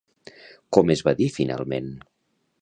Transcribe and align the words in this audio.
Com 0.77 0.93
es 0.93 1.03
va 1.09 1.13
dir 1.19 1.29
finalment? 1.35 1.93